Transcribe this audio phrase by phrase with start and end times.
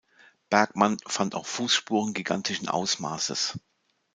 [0.49, 3.59] Bergman fand auch Fußspuren gigantischen Ausmaßes.